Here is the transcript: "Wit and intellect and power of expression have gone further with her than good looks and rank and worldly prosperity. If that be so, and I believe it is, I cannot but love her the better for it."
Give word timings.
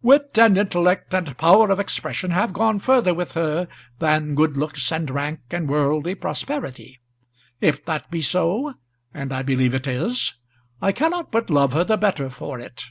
"Wit 0.00 0.38
and 0.38 0.56
intellect 0.56 1.12
and 1.12 1.36
power 1.36 1.68
of 1.72 1.80
expression 1.80 2.30
have 2.30 2.52
gone 2.52 2.78
further 2.78 3.12
with 3.12 3.32
her 3.32 3.66
than 3.98 4.36
good 4.36 4.56
looks 4.56 4.92
and 4.92 5.10
rank 5.10 5.40
and 5.50 5.68
worldly 5.68 6.14
prosperity. 6.14 7.00
If 7.60 7.84
that 7.86 8.08
be 8.08 8.22
so, 8.22 8.74
and 9.12 9.32
I 9.32 9.42
believe 9.42 9.74
it 9.74 9.88
is, 9.88 10.36
I 10.80 10.92
cannot 10.92 11.32
but 11.32 11.50
love 11.50 11.72
her 11.72 11.82
the 11.82 11.96
better 11.96 12.30
for 12.30 12.60
it." 12.60 12.84